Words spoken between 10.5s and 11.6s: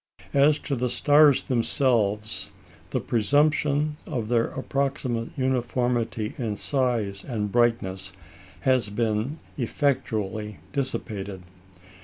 dissipated.